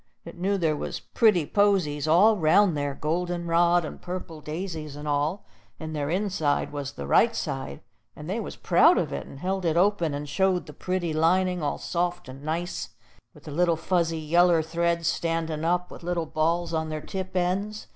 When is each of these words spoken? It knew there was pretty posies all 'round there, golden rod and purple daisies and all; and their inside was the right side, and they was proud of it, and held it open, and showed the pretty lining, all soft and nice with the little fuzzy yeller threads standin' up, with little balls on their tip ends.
It 0.25 0.35
knew 0.35 0.57
there 0.57 0.75
was 0.75 0.99
pretty 0.99 1.45
posies 1.45 2.07
all 2.07 2.35
'round 2.35 2.75
there, 2.75 2.95
golden 2.95 3.45
rod 3.45 3.85
and 3.85 4.01
purple 4.01 4.41
daisies 4.41 4.95
and 4.95 5.07
all; 5.07 5.45
and 5.79 5.95
their 5.95 6.09
inside 6.09 6.71
was 6.73 6.93
the 6.93 7.05
right 7.05 7.35
side, 7.35 7.81
and 8.15 8.27
they 8.27 8.39
was 8.39 8.55
proud 8.55 8.97
of 8.97 9.13
it, 9.13 9.27
and 9.27 9.37
held 9.41 9.63
it 9.63 9.77
open, 9.77 10.15
and 10.15 10.27
showed 10.27 10.65
the 10.65 10.73
pretty 10.73 11.13
lining, 11.13 11.61
all 11.61 11.77
soft 11.77 12.27
and 12.27 12.41
nice 12.41 12.95
with 13.35 13.43
the 13.43 13.51
little 13.51 13.77
fuzzy 13.77 14.17
yeller 14.17 14.63
threads 14.63 15.07
standin' 15.07 15.63
up, 15.63 15.91
with 15.91 16.01
little 16.01 16.25
balls 16.25 16.73
on 16.73 16.89
their 16.89 17.01
tip 17.01 17.35
ends. 17.35 17.85